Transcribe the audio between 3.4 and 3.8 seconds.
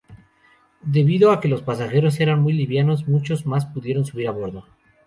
más